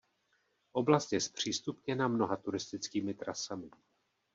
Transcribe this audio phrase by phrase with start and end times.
[0.71, 3.69] Oblast je zpřístupněna mnoha turistickými trasami.